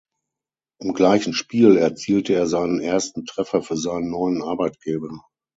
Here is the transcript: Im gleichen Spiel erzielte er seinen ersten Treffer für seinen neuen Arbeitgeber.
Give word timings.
Im 0.81 0.95
gleichen 0.95 1.31
Spiel 1.31 1.77
erzielte 1.77 2.33
er 2.33 2.47
seinen 2.47 2.79
ersten 2.79 3.23
Treffer 3.27 3.61
für 3.61 3.77
seinen 3.77 4.09
neuen 4.09 4.41
Arbeitgeber. 4.41 5.21